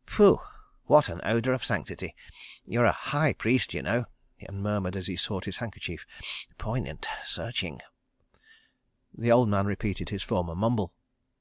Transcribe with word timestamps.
Pooh! 0.16 0.40
What 0.86 1.08
an 1.08 1.20
odour 1.22 1.52
of 1.54 1.64
sanctity! 1.64 2.16
You're 2.64 2.84
a 2.84 2.90
high 2.90 3.32
priest, 3.32 3.72
y'know," 3.72 4.06
and 4.40 4.60
murmured 4.60 4.96
as 4.96 5.06
he 5.06 5.14
sought 5.14 5.44
his 5.44 5.58
handkerchief, 5.58 6.04
"Poignant!... 6.58 7.06
Searching...." 7.24 7.80
The 9.16 9.30
old 9.30 9.48
man 9.48 9.66
repeated 9.66 10.08
his 10.08 10.24
former 10.24 10.56
mumble. 10.56 10.92